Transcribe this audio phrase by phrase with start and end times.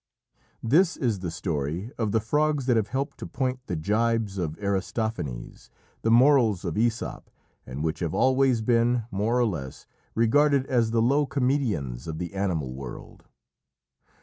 [0.63, 4.57] This is the story of the frogs that have helped to point the gibes of
[4.57, 5.69] Aristophanes,
[6.01, 7.25] the morals of Æsop,
[7.67, 9.85] and which have always been, more or less,
[10.15, 13.25] regarded as the low comedians of the animal world.